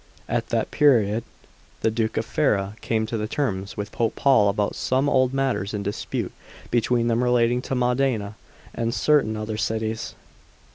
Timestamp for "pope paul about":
3.91-4.75